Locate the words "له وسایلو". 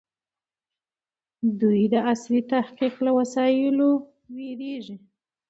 3.05-3.89